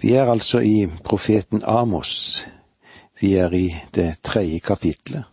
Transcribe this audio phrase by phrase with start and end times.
[0.00, 2.46] Vi er altså i profeten Amos.
[3.20, 5.24] Vi er i det tredje kapitlet,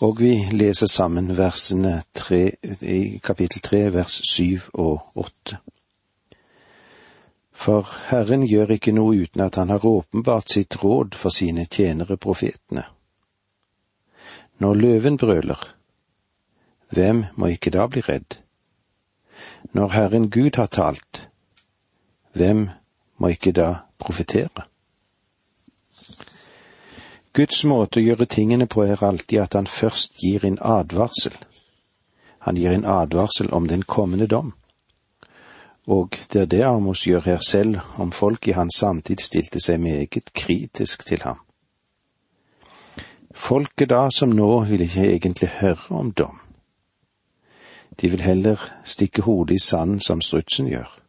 [0.00, 5.58] og vi leser sammen versene tre, i kapittel tre, vers syv og åtte.
[7.52, 12.16] For Herren gjør ikke noe uten at han har åpenbart sitt råd for sine tjenere
[12.16, 12.84] profetene.
[14.58, 15.58] Når løven brøler,
[16.90, 18.38] hvem må ikke da bli redd?
[19.74, 21.26] Når Herren Gud har talt,
[22.32, 22.68] hvem
[23.22, 23.70] må ikke da
[24.02, 24.66] profetere?
[27.32, 31.36] Guds måte å gjøre tingene på er alltid at han først gir en advarsel.
[32.44, 34.52] Han gir en advarsel om den kommende dom.
[35.86, 39.80] Og det er det Amos gjør her selv, om folk i hans samtid stilte seg
[39.80, 41.40] meget kritisk til ham.
[43.34, 46.38] Folket da som nå vil ikke egentlig høre om dom.
[48.00, 51.01] De vil heller stikke hodet i sanden som strutsen gjør.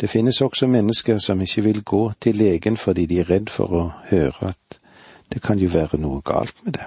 [0.00, 3.74] Det finnes også mennesker som ikke vil gå til legen fordi de er redd for
[3.76, 4.80] å høre at
[5.32, 6.86] det kan jo være noe galt med det.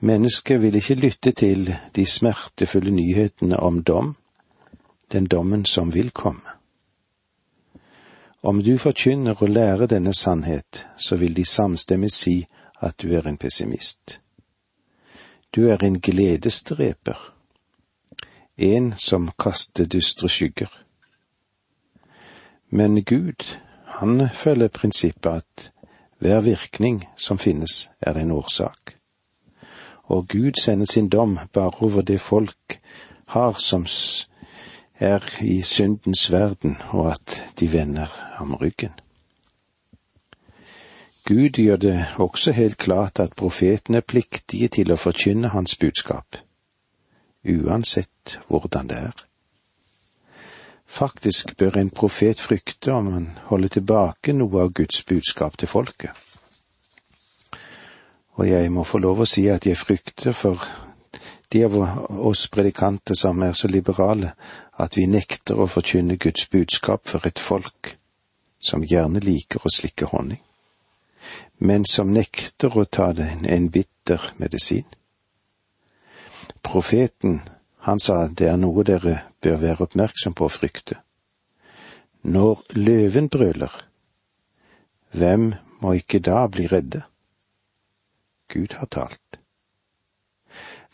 [0.00, 4.16] Mennesket vil ikke lytte til de smertefulle nyhetene om dom,
[5.12, 6.58] den dommen som vil komme.
[8.42, 12.46] Om du forkynner og lærer denne sannhet, så vil de samstemmig si
[12.80, 14.18] at du er en pessimist.
[15.54, 17.32] Du er en gledesdreper
[18.56, 20.70] en som kaster dystre skygger.
[22.70, 25.72] Men Gud, han følger prinsippet at
[26.18, 28.96] hver virkning som finnes, er en årsak.
[30.02, 32.80] Og Gud sender sin dom bare over det folk
[33.26, 33.86] har som
[34.94, 38.92] er i syndens verden, og at de vender ham ryggen.
[41.24, 46.42] Gud gjør det også helt klart at profetene er pliktige til å forkynne hans budskap
[47.44, 48.11] uansett
[48.48, 49.26] hvordan det er.
[50.86, 56.10] Faktisk bør en profet frykte om han holder tilbake noe av Guds budskap til folket.
[58.36, 60.60] Og jeg må få lov å si at jeg frykter for
[61.52, 61.76] de av
[62.28, 64.32] oss predikanter som er så liberale
[64.80, 67.96] at vi nekter å forkynne Guds budskap for et folk
[68.62, 70.40] som gjerne liker å slikke honning,
[71.58, 74.86] men som nekter å ta det en bitter medisin.
[76.62, 77.40] Profeten,
[77.82, 81.00] han sa det er noe dere bør være oppmerksom på å frykte.
[82.22, 83.72] Når løven brøler,
[85.10, 85.48] hvem
[85.82, 87.02] må ikke da bli redde?
[88.48, 89.40] Gud har talt.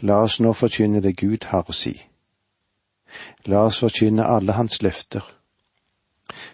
[0.00, 1.93] La oss nå forkynne det Gud har å si.
[3.44, 5.25] La oss forkynne alle hans løfter.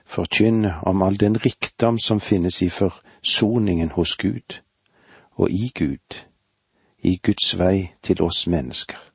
[0.05, 4.61] Forkynne om all den rikdom som finnes i forsoningen hos Gud,
[5.39, 6.23] og i Gud,
[6.99, 9.14] i Guds vei til oss mennesker.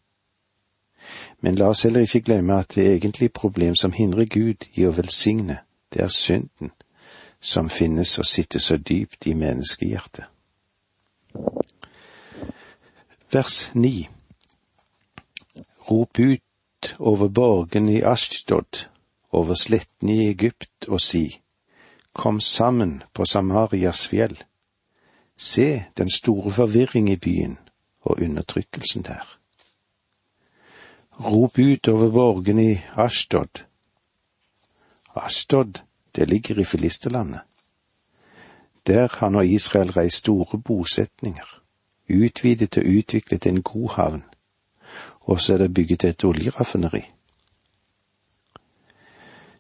[1.42, 4.92] Men la oss heller ikke glemme at det egentlige problem som hindrer Gud i å
[4.96, 5.62] velsigne,
[5.94, 6.72] det er synden
[7.40, 10.26] som finnes og sitter så dypt i menneskehjertet.
[13.32, 14.10] Vers ni
[15.90, 18.86] Rop ut over borgen i Ashtod,
[19.32, 21.42] over sletten i Egypt, og si,
[22.14, 24.38] Kom sammen på Samarias fjell.
[25.38, 27.58] Se den store forvirring i byen,
[28.02, 29.39] og undertrykkelsen der.
[31.20, 33.66] Rop ut over borgene i Ashtod.
[35.16, 35.82] Ashtod,
[36.16, 37.42] det ligger i Filisterlandet.
[38.88, 41.62] Der har nå Israel reist store bosetninger,
[42.10, 44.24] utvidet og utviklet en god havn,
[45.22, 47.04] og så er det bygget et oljeraffineri.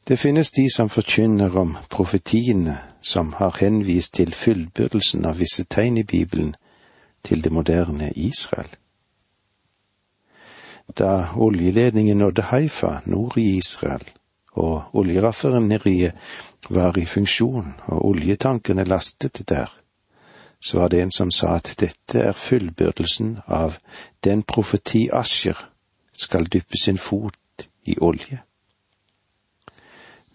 [0.07, 5.97] Det finnes de som forkynner om profetiene som har henvist til fullbyrdelsen av visse tegn
[5.97, 6.55] i Bibelen
[7.23, 8.69] til det moderne Israel.
[10.97, 14.03] Da oljeledningen nådde Haifa, nord i Israel,
[14.51, 16.13] og oljeraffineriet
[16.69, 19.69] var i funksjon og oljetankene lastet der,
[20.59, 23.77] så var det en som sa at dette er fullbyrdelsen av
[24.23, 25.69] den profeti Asher
[26.13, 28.41] skal dyppe sin fot i olje.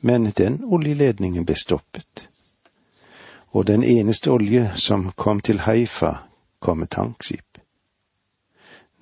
[0.00, 2.28] Men den oljeledningen ble stoppet,
[3.52, 6.14] og den eneste olje som kom til Haifa,
[6.60, 7.53] kom med tankskip.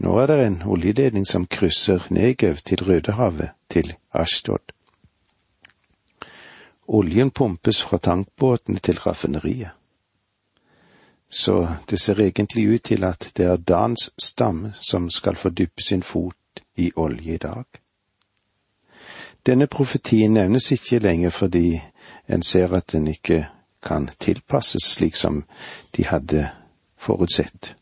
[0.02, 4.72] Nå er det en oljeledning som krysser Negev til Rødehavet, til Ashtod.
[6.88, 9.70] Oljen pumpes fra tankbåtene til raffineriet.
[11.30, 15.82] Så det ser egentlig ut til at det er Dans stamme som skal få dyppe
[15.82, 17.64] sin fot i olje i dag.
[19.46, 21.80] Denne profetien nevnes ikke lenger fordi
[22.28, 23.46] en ser at den ikke
[23.82, 25.44] kan tilpasses slik som
[25.96, 26.48] de hadde
[26.96, 27.76] forutsett.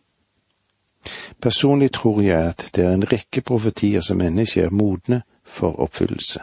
[1.40, 5.80] Personlig tror jeg at det er en rekke profetier som ennå ikke er modne for
[5.80, 6.42] oppfyllelse.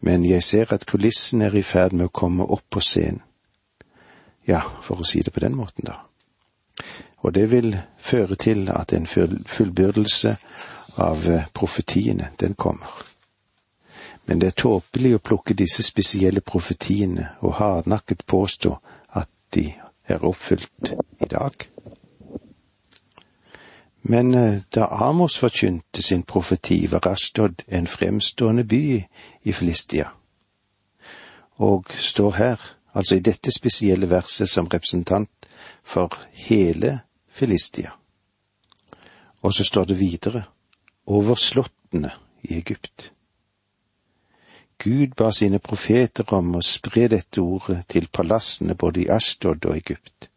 [0.00, 3.22] Men jeg ser at kulissen er i ferd med å komme opp på scenen.
[4.48, 6.00] Ja, for å si det på den måten, da.
[7.20, 10.32] Og det vil føre til at en fullbyrdelse
[11.04, 12.88] av eh, profetiene, den kommer.
[14.26, 18.72] Men det er tåpelig å plukke disse spesielle profetiene og hardnakket påstå
[19.20, 19.66] at de
[20.08, 21.68] er oppfylt i dag.
[24.02, 29.04] Men eh, da Amos forkynte sin profeti, var Ashtod en fremstående by
[29.42, 30.08] i Filistia,
[31.56, 32.56] og står her,
[32.94, 35.48] altså i dette spesielle verset, som representant
[35.84, 37.90] for hele Filistia.
[39.42, 40.42] Og så står det videre,
[41.06, 42.10] over slottene
[42.42, 43.12] i Egypt.
[44.78, 49.76] Gud ba sine profeter om å spre dette ordet til palassene både i Ashtod og
[49.76, 50.29] Egypt.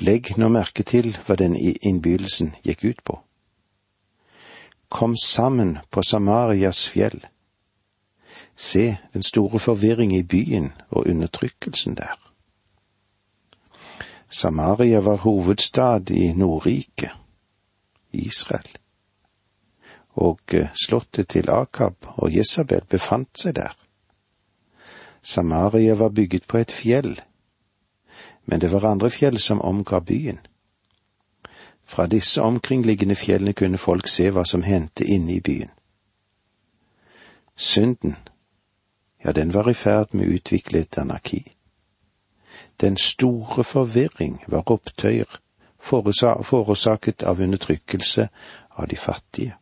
[0.00, 3.18] Legg nå merke til hva denne innbydelsen gikk ut på.
[4.88, 7.20] Kom sammen på Samarias fjell.
[8.56, 12.18] Se den store forvirring i byen og undertrykkelsen der.
[14.32, 17.10] Samaria var hovedstad i Nordriket,
[18.12, 18.68] Israel,
[20.14, 23.76] og eh, slottet til Akab og Jesabel befant seg der.
[25.22, 27.20] Samaria var bygget på et fjell,
[28.44, 30.38] men det var andre fjell som omga byen.
[31.84, 35.70] Fra disse omkringliggende fjellene kunne folk se hva som hendte inne i byen.
[37.56, 38.16] Synden,
[39.24, 41.42] ja, den var i ferd med å utvikle et anarki.
[42.80, 45.38] Den store forvirring var opptøyer
[45.82, 48.28] forårsaket av undertrykkelse
[48.70, 49.56] av de fattige.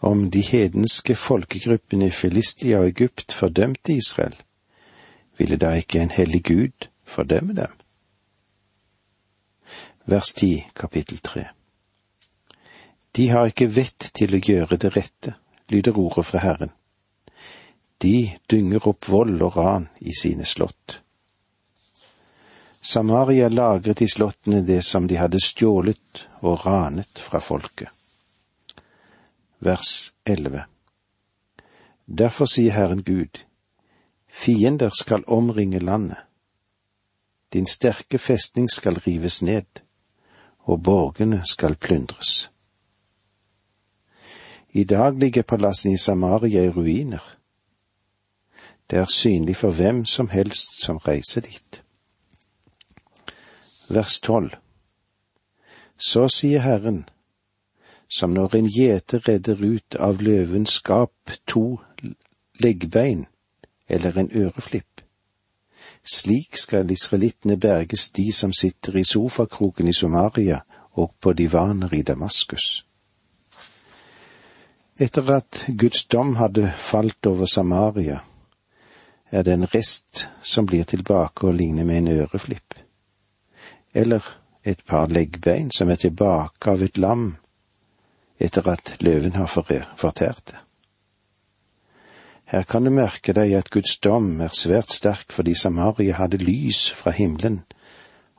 [0.00, 4.36] Om de hedenske folkegruppene i Filistia og Egypt fordømte Israel,
[5.38, 7.74] ville da ikke en hellig Gud fordømme dem?
[10.10, 11.44] Vers 10, kapittel 3
[13.16, 15.34] De har ikke vett til å gjøre det rette,
[15.70, 16.72] lyder ordet fra Herren.
[18.00, 21.00] De dynger opp vold og ran i sine slott.
[22.80, 27.90] Samaria lagret i slottene det som de hadde stjålet og ranet fra folket.
[29.60, 30.64] Vers 11
[32.08, 33.44] Derfor sier Herren Gud,
[34.26, 36.24] fiender skal omringe landet.
[37.52, 39.82] Din sterke festning skal rives ned,
[40.58, 42.50] og borgene skal plyndres.
[44.70, 47.36] I dag ligger palasset i Samaria i ruiner.
[48.90, 51.82] Det er synlig for hvem som helst som reiser dit
[53.90, 54.54] vers tolv.
[55.96, 57.04] Så sier Herren,
[58.08, 61.80] som når en gjeter redder ut av løvens skap to
[62.62, 63.26] leggbein
[63.88, 64.89] eller en øreflipp.
[66.10, 70.60] Slik skal israelittene berges de som sitter i sofakroken i Somaria
[70.98, 72.84] og på divaner i Damaskus.
[74.98, 78.18] Etter at Guds dom hadde falt over Samaria,
[79.30, 82.74] er det en rest som blir tilbake og ligner med en øreflipp
[83.94, 84.24] eller
[84.64, 87.36] et par leggbein som er tilbake av et lam
[88.40, 90.58] etter at løven har fortært det.
[92.50, 96.88] Her kan du merke deg at Guds dom er svært sterk fordi Samaria hadde lys
[96.90, 97.60] fra himmelen,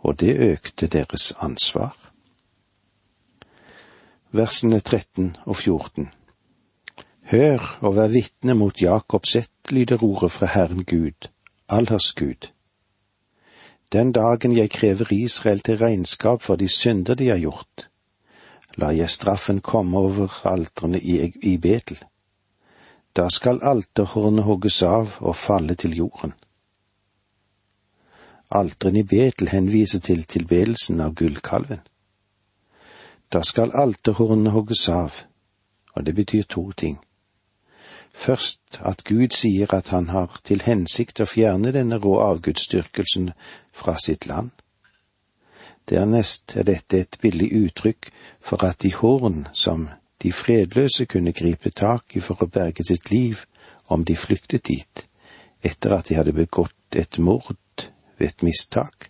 [0.03, 1.95] og det økte deres ansvar.
[4.35, 6.09] Versene 13 og 14
[7.31, 11.31] Hør og vær vitne mot Jakobs ett, lyder ordet fra Herren Gud,
[11.69, 12.51] allers Gud.
[13.95, 17.87] Den dagen jeg krever Israel til regnskap for de synder de har gjort,
[18.75, 22.03] lar jeg straffen komme over altrene i, i Betel.
[23.15, 26.33] Da skal alterhornet hogges av og falle til jorden.
[28.51, 31.79] Alteren i Betel henviser til tilbedelsen av gullkalven.
[33.31, 35.23] Da skal alterhornet hogges av,
[35.95, 36.99] og det betyr to ting.
[38.13, 43.31] Først at Gud sier at han har til hensikt å fjerne denne rå avgudsdyrkelsen
[43.71, 44.51] fra sitt land.
[45.89, 49.89] Dernest er dette et billig uttrykk for at de horn som
[50.23, 53.45] de fredløse kunne gripe tak i for å berge sitt liv
[53.91, 55.05] om de flyktet dit,
[55.63, 57.87] etter at de hadde begått et mord
[58.17, 59.09] ved et mistak,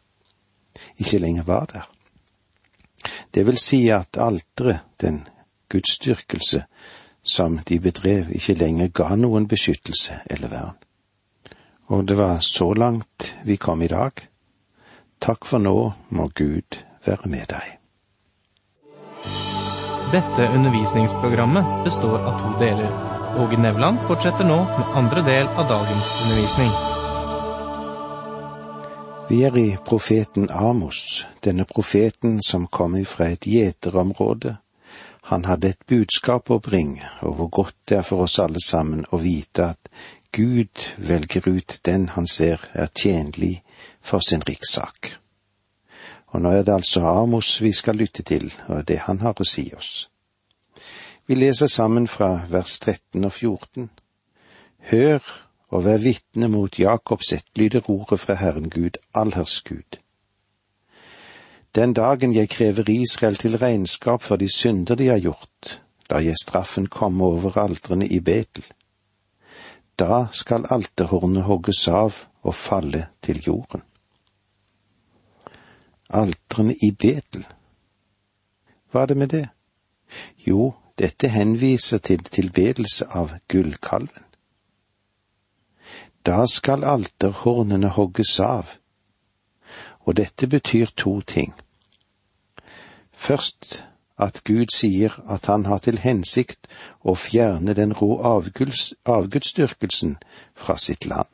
[0.98, 1.90] ikke lenger var der.
[3.34, 5.24] Det vil si at alteret, den
[5.70, 6.64] gudsdyrkelse
[7.24, 10.80] som de bedrev, ikke lenger ga noen beskyttelse eller vern.
[11.92, 14.12] Og det var så langt vi kom i dag.
[15.22, 17.81] Takk for nå må Gud være med deg.
[20.12, 22.92] Dette undervisningsprogrammet består av to deler.
[23.40, 26.72] Åge Nevland fortsetter nå med andre del av dagens undervisning.
[29.30, 34.58] Vi er i profeten Amos, denne profeten som kommer fra et gjeterområde
[35.22, 39.06] Han hadde et budskap å bringe, og hvor godt det er for oss alle sammen
[39.12, 39.92] å vite at
[40.36, 43.62] Gud velger ut den han ser er tjenlig
[44.02, 45.21] for sin rikssak.
[46.32, 49.48] Og nå er det altså Amos vi skal lytte til, og det han har å
[49.48, 50.10] si oss.
[51.28, 53.90] Vi leser sammen fra vers 13 og 14.
[54.92, 55.20] Hør
[55.72, 60.00] og vær vitne mot Jakobs ett, ordet fra Herren Gud, allhers Gud.
[61.76, 66.36] Den dagen jeg krever Israel til regnskap for de synder de har gjort, lar jeg
[66.42, 68.66] straffen komme over aldrene i Betel.
[70.00, 73.82] Da skal alterhornet hogges av og falle til jorden.
[76.14, 77.46] Altrene i Betel.
[78.92, 79.46] Hva er det med det?
[80.48, 84.26] Jo, dette henviser til tilbedelse av gullkalven.
[86.26, 88.76] Da skal alterhornene hogges av,
[90.06, 91.56] og dette betyr to ting.
[93.12, 93.84] Først
[94.22, 96.68] at Gud sier at han har til hensikt
[97.02, 100.18] å fjerne den rå avgudsdyrkelsen
[100.54, 101.30] fra sitt land.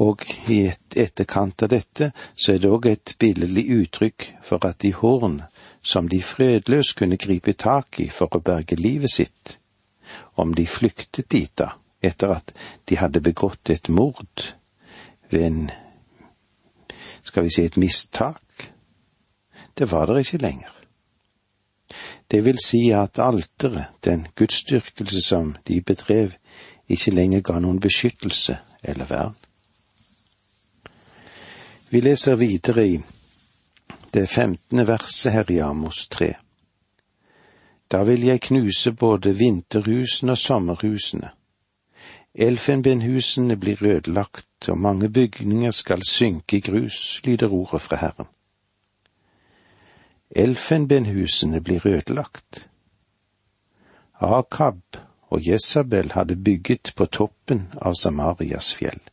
[0.00, 4.80] Og i et etterkant av dette så er det òg et billedlig uttrykk for at
[4.84, 5.42] de horn
[5.82, 9.58] som de fredløst kunne gripe tak i for å berge livet sitt,
[10.40, 12.54] om de flyktet dit da, etter at
[12.88, 14.46] de hadde begått et mord
[15.30, 15.62] ved en,
[17.22, 18.70] skal vi si, et mistak,
[19.76, 20.72] det var der ikke lenger.
[22.30, 26.36] Det vil si at alteret, den gudsdyrkelse som de bedrev,
[26.88, 29.39] ikke lenger ga noen beskyttelse eller vern.
[31.90, 33.00] Vi leser videre i
[34.14, 36.34] det femtende verset her i Amos tre.
[37.90, 41.30] Da vil jeg knuse både vinterhusene og sommerhusene.
[42.34, 48.26] Elfenbenhusene blir ødelagt, og mange bygninger skal synke i grus, lyder ordet fra Herren.
[50.30, 52.68] Elfenbenhusene blir ødelagt.
[54.20, 54.96] Akab
[55.30, 59.09] og Jesabel hadde bygget på toppen av Samarias fjell.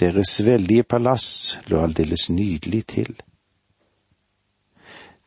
[0.00, 3.14] Deres veldige palass lå aldeles nydelig til.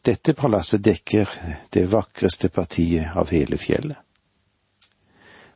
[0.05, 1.31] Dette palasset dekker
[1.73, 3.97] det vakreste partiet av hele fjellet.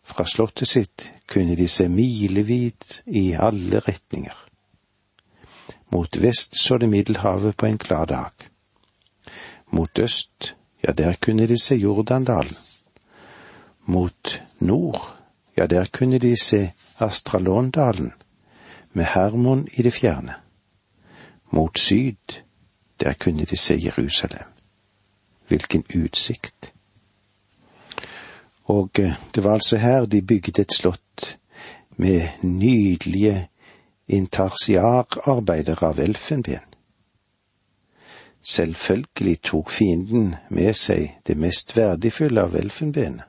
[0.03, 4.35] Fra slottet sitt kunne de se milevid i alle retninger.
[5.93, 8.49] Mot vest så det Middelhavet på en klar dag.
[9.71, 12.55] Mot øst, ja, der kunne de se Jordandalen.
[13.85, 15.15] Mot nord,
[15.57, 18.11] ja, der kunne de se Astralondalen,
[18.93, 20.33] med Hermon i det fjerne.
[21.51, 22.41] Mot syd,
[22.99, 24.47] der kunne de se Jerusalem.
[25.47, 26.73] Hvilken utsikt!
[28.63, 31.39] Og eh, det var altså her de bygget et slott
[31.97, 33.49] med nydelige
[34.07, 36.59] intarsiararbeider av elfenben.
[38.41, 43.23] Selvfølgelig tok fienden med seg det mest verdifulle av elfenbenet.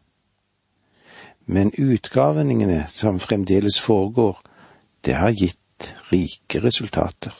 [1.46, 4.40] Men utgravningene som fremdeles foregår,
[5.04, 7.34] det har gitt rike resultater.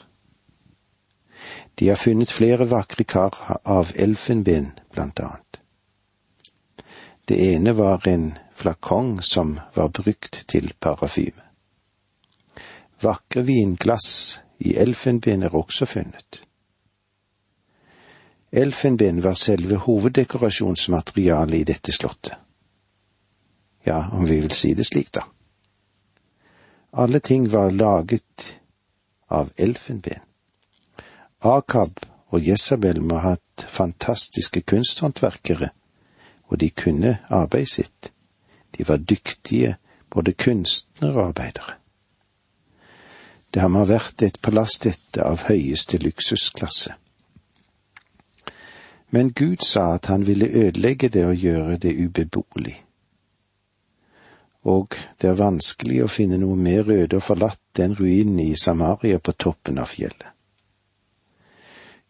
[1.74, 5.60] De har funnet flere vakre kar av elfenben, blant annet.
[7.24, 11.40] Det ene var en flakong som var brukt til parafyme.
[13.00, 16.42] Vakre vinglass i elfenben er også funnet.
[18.52, 22.36] Elfenben var selve hoveddekorasjonsmaterialet i dette slottet.
[23.84, 25.26] Ja, om vi vil si det slik, da.
[26.96, 28.60] Alle ting var laget
[29.26, 30.20] av elfenben.
[31.38, 35.68] Akab og Jesabel må ha hatt fantastiske kunsthåndverkere,
[36.46, 38.12] og de kunne arbeidet sitt.
[38.78, 39.76] De var dyktige
[40.10, 41.74] både kunstnere og arbeidere.
[43.54, 46.94] Det har vært et palass dette av høyeste luksusklasse.
[49.10, 52.83] Men Gud sa at han ville ødelegge det og gjøre det ubeboelig.
[54.64, 59.20] Og det er vanskelig å finne noe mer øde og forlatt enn ruinene i Samaria
[59.20, 60.30] på toppen av fjellet.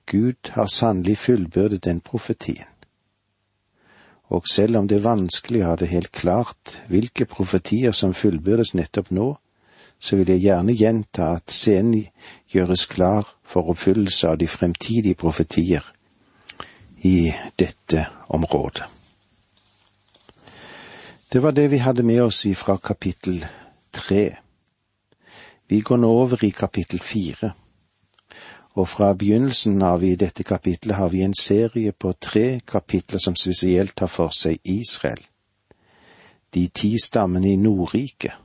[0.06, 2.68] Gud har sannelig fullbyrdet den profetien.
[4.28, 8.74] Og selv om det er vanskelig å ha det helt klart hvilke profetier som fullbyrdes
[8.74, 9.34] nettopp nå,
[10.00, 12.06] så vil jeg gjerne gjenta at scenen
[12.52, 15.86] gjøres klar for oppfyllelse av de fremtidige profetier
[17.04, 19.03] i dette området.
[21.34, 23.46] Det var det vi hadde med oss ifra kapittel
[23.90, 24.36] tre.
[25.66, 27.50] Vi går nå over i kapittel fire.
[28.78, 33.34] Og fra begynnelsen av i dette kapitlet har vi en serie på tre kapitler som
[33.34, 35.18] spesielt tar for seg Israel,
[36.54, 38.38] de ti stammene i Nordriket.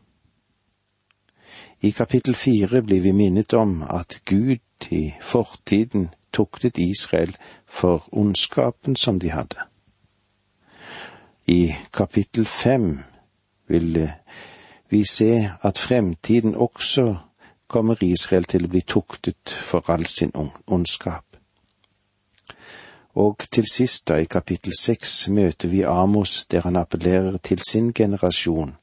[1.85, 8.95] I kapittel fire blir vi minnet om at Gud i fortiden tuktet Israel for ondskapen
[8.95, 9.68] som de hadde.
[11.49, 12.99] I kapittel fem
[13.67, 14.11] vil
[14.89, 17.15] vi se at fremtiden også
[17.67, 20.29] kommer Israel til å bli tuktet for all sin
[20.67, 21.25] ondskap.
[23.17, 27.93] Og til sist, da, i kapittel seks, møter vi Amos der han appellerer til sin
[27.93, 28.75] generasjon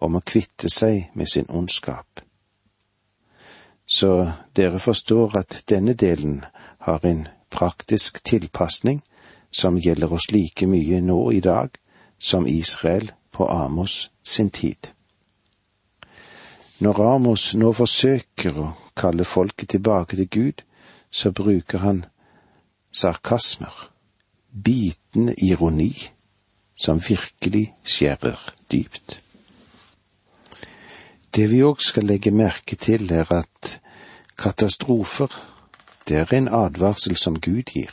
[0.00, 2.20] om å kvitte seg med sin ondskap.
[3.86, 6.42] Så dere forstår at denne delen
[6.84, 9.00] har en praktisk tilpasning
[9.50, 11.80] som gjelder oss like mye nå i dag
[12.20, 14.92] som Israel på Amos sin tid.
[16.80, 20.62] Når Amos nå forsøker å kalle folket tilbake til Gud,
[21.10, 22.04] så bruker han
[22.92, 23.90] sarkasmer,
[24.52, 25.92] bitende ironi,
[26.76, 29.18] som virkelig skjærer dypt.
[31.34, 33.80] Det vi òg skal legge merke til, er at
[34.38, 35.30] katastrofer,
[36.08, 37.92] det er en advarsel som Gud gir.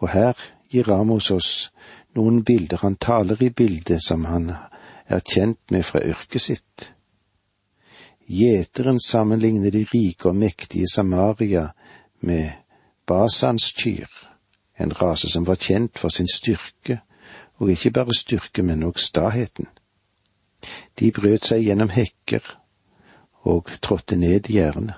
[0.00, 0.32] Og her
[0.72, 1.72] gir Amos oss
[2.14, 4.50] noen bilder, han taler i bildet som han
[5.06, 6.92] er kjent med fra yrket sitt.
[8.28, 11.68] Gjeteren sammenligner de rike og mektige Samaria
[12.20, 12.50] med
[13.06, 14.08] Basans kyr,
[14.78, 17.00] en rase som var kjent for sin styrke,
[17.58, 19.66] og ikke bare styrke, men også staheten.
[20.98, 22.46] De brøt seg gjennom hekker
[23.42, 24.94] og trådte ned gjerdene,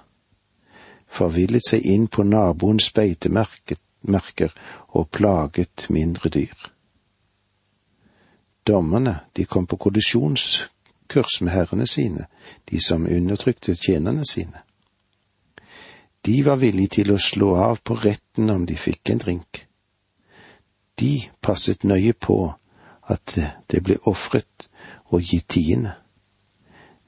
[1.09, 4.53] forvillet seg inn på naboens beitemerker
[4.93, 6.74] og plaget mindre dyr.
[8.67, 12.27] Dommerne, de kom på kollisjonskurs med herrene sine,
[12.71, 14.65] de som undertrykte tjenerne sine.
[16.25, 19.67] De var villige til å slå av på retten om de fikk en drink.
[20.97, 22.39] De passet nøye på
[23.13, 23.37] at
[23.69, 24.69] det ble ofret
[25.13, 25.93] og gitt tiende.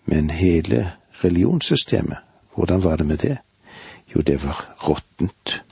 [0.05, 2.19] Men hele religionssystemet,
[2.55, 3.39] hvordan var det med det?
[4.15, 5.63] Jo, det var råttent.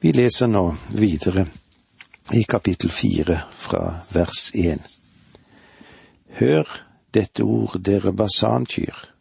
[0.00, 1.46] Vi leser nå videre
[2.30, 4.80] i kapittel fire fra vers én.
[6.38, 6.68] Hør
[7.14, 9.12] dette ord, dere basankyr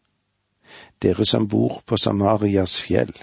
[1.01, 3.13] dere som bor på Samarias fjell.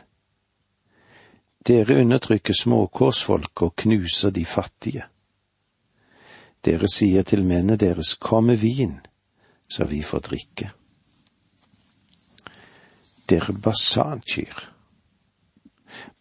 [1.66, 5.04] Dere undertrykker småkårsfolk og knuser de fattige.
[6.64, 8.96] Dere sier til mennene deres, kom med vin,
[9.70, 10.70] så vi får drikke.
[13.30, 14.58] Dere basankyr.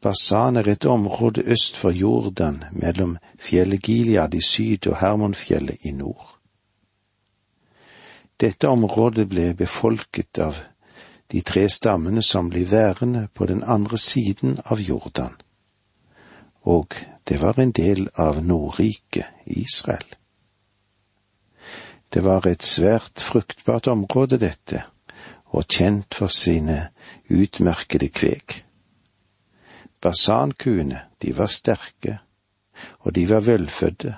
[0.08, 5.92] Basan er et område øst for Jordan, mellom fjellet Gilead i syd og Hermonfjellet i
[5.92, 6.38] nord.
[8.40, 10.62] Dette området ble befolket av
[11.32, 15.36] de tre stammene som blir værende på den andre siden av Jordan.
[16.62, 16.96] Og
[17.28, 20.08] det var en del av Nordriket, Israel.
[22.14, 24.86] Det var et svært fruktbart område, dette,
[25.52, 26.80] og kjent for sine
[27.28, 28.64] utmerkede kveg.
[30.02, 32.20] Basankuene, de var sterke,
[33.00, 34.16] og de var velfødde,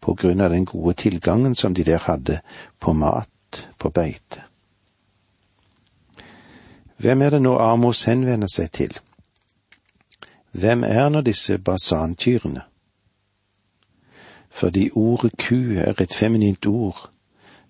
[0.00, 2.40] på grunn av den gode tilgangen som de der hadde
[2.80, 4.42] på mat på beite.
[6.96, 8.98] Hvem er det nå Amos henvender seg til?
[10.52, 12.62] Hvem er nå disse basantyrene?
[14.50, 17.08] Fordi ordet ku er et feminint ord,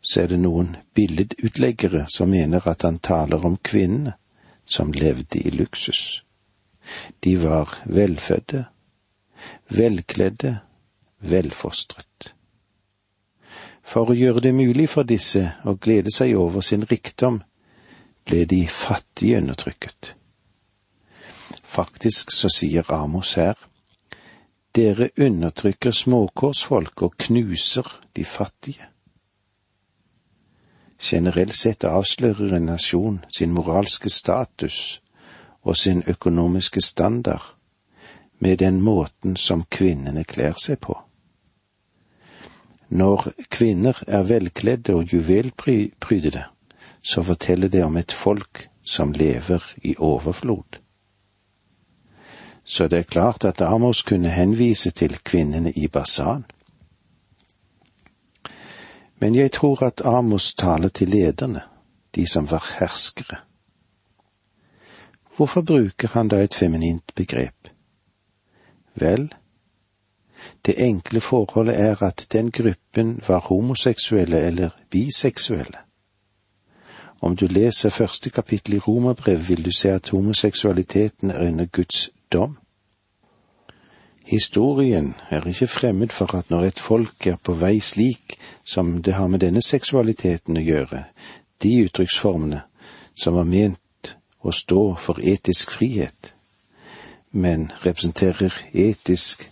[0.03, 4.16] så er det noen billedutleggere som mener at han taler om kvinnene
[4.66, 6.21] som levde i luksus.
[7.24, 8.64] De var velfødde,
[9.68, 10.59] velkledde,
[11.20, 12.35] velfostret.
[13.83, 17.42] For å gjøre det mulig for disse å glede seg over sin rikdom,
[18.24, 20.14] ble de fattige undertrykket.
[21.62, 23.59] Faktisk så sier Amos her,
[24.76, 28.88] dere undertrykker småkårsfolk og knuser de fattige.
[31.02, 35.01] Generelt sett avslører en nasjon sin moralske status
[35.62, 37.55] og sin økonomiske standard
[38.38, 40.96] med den måten som kvinnene kler seg på.
[42.88, 46.42] Når kvinner er velkledde og juvelprydede,
[47.03, 50.79] så forteller det om et folk som lever i overflod.
[52.64, 56.44] Så det er klart at Amos kunne henvise til kvinnene i Basan.
[59.18, 61.61] Men jeg tror at Amos taler til lederne,
[62.14, 63.37] de som var herskere.
[65.37, 67.68] Hvorfor bruker han da et feminint begrep?
[68.95, 69.35] Vel,
[70.66, 75.79] det enkle forholdet er at den gruppen var homoseksuelle eller biseksuelle.
[77.21, 82.11] Om du leser første kapittel i Romerbrevet, vil du se at homoseksualiteten er under Guds
[82.33, 82.59] dom.
[84.25, 89.14] Historien er ikke fremmed for at når et folk er på vei slik som det
[89.14, 91.05] har med denne seksualiteten å gjøre,
[91.62, 92.62] de uttrykksformene
[93.14, 93.82] som var ment
[94.42, 96.35] å stå for etisk frihet,
[97.31, 99.48] men representerer etisk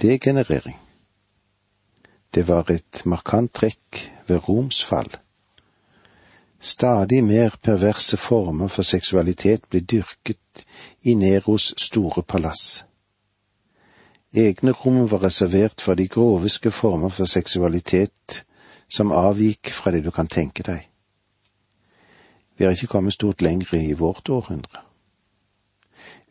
[0.00, 0.78] degenerering.
[2.34, 5.10] Det var et markant trekk ved Roms fall.
[6.60, 10.64] Stadig mer perverse former for seksualitet ble dyrket
[11.02, 12.84] i Neros store palass.
[14.34, 18.44] Egne rom var reservert for de groveste former for seksualitet
[18.88, 20.84] som avvik fra det du kan tenke deg.
[22.58, 24.82] Vi har ikke kommet stort lenger i vårt århundre.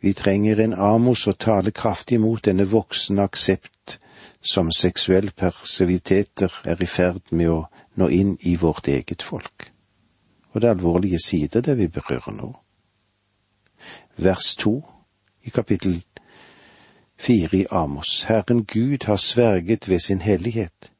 [0.01, 3.97] Vi trenger en Amos å tale kraftig mot denne voksende aksept
[4.41, 7.61] som seksuell persiviteter er i ferd med å
[7.97, 9.71] nå inn i vårt eget folk,
[10.51, 12.51] og det er alvorlige sider det vi berører nå.
[14.17, 14.81] Vers to
[15.43, 16.03] i kapittel
[17.17, 20.91] fire i Amos, Herren Gud har sverget ved sin hellighet.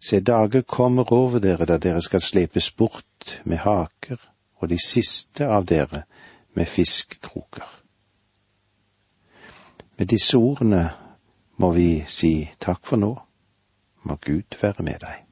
[0.00, 4.20] Se, dager kommer over dere da dere skal slepes bort med haker,
[4.64, 6.04] og de siste av dere
[6.56, 7.66] med fiskkroker.
[9.98, 10.86] Med disse ordene
[11.60, 13.12] må vi si takk for nå.
[14.04, 15.23] Må Gud være med deg.